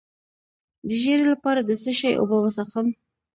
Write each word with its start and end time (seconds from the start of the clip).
د 0.87 0.89
ژیړي 1.01 1.25
لپاره 1.33 1.59
د 1.63 1.71
څه 1.81 1.91
شي 1.99 2.11
اوبه 2.19 2.37
وڅښم؟ 2.39 2.87